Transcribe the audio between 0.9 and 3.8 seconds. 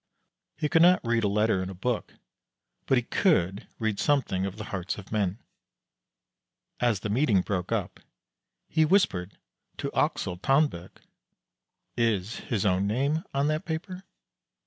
read a letter in a book, but he could